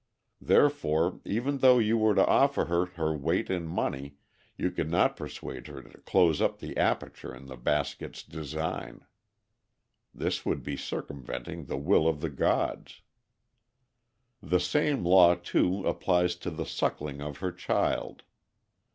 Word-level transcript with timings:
Therefore, 0.41 1.21
even 1.25 1.59
though 1.59 1.77
you 1.77 1.95
were 1.95 2.15
to 2.15 2.25
offer 2.25 2.65
her 2.65 2.87
her 2.87 3.15
weight 3.15 3.51
in 3.51 3.67
money, 3.67 4.15
you 4.57 4.71
could 4.71 4.89
not 4.89 5.15
persuade 5.15 5.67
her 5.67 5.79
to 5.83 5.95
close 5.99 6.41
up 6.41 6.57
the 6.57 6.75
aperture 6.75 7.35
in 7.35 7.45
the 7.45 7.55
basket's 7.55 8.23
design. 8.23 9.05
This 10.11 10.43
would 10.43 10.63
be 10.63 10.75
circumventing 10.75 11.65
the 11.65 11.77
will 11.77 12.07
of 12.07 12.19
the 12.21 12.31
gods. 12.31 13.03
The 14.41 14.59
same 14.59 15.05
law, 15.05 15.35
too, 15.35 15.85
applies 15.85 16.35
to 16.37 16.49
the 16.49 16.65
suckling 16.65 17.21
of 17.21 17.37
her 17.37 17.51
child. 17.51 18.23